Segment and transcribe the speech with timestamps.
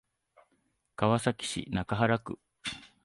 [0.95, 2.39] 川崎市中原区